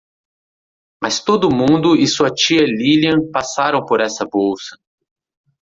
[0.99, 4.75] Mas todo mundo e sua tia Lilian passaram por essa bolsa.